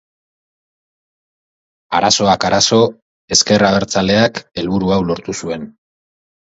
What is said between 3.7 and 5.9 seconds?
abertzaleak helburu hau lortu zuen.